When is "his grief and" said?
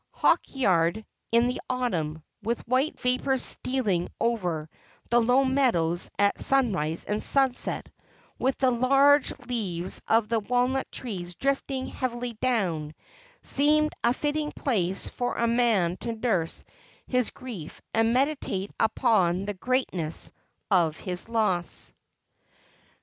17.05-18.11